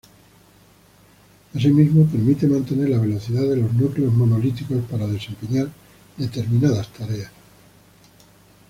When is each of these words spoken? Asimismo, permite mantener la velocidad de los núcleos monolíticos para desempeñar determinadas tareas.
Asimismo, 1.53 2.07
permite 2.07 2.47
mantener 2.47 2.89
la 2.89 2.97
velocidad 2.97 3.43
de 3.43 3.57
los 3.57 3.71
núcleos 3.75 4.11
monolíticos 4.11 4.81
para 4.89 5.05
desempeñar 5.05 5.69
determinadas 6.17 6.87
tareas. 6.91 7.31